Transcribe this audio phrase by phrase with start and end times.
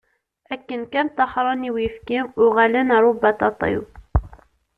[0.53, 3.81] Akken kan taxṛen i uyefki, uɣalen ar ubaṭaṭiw.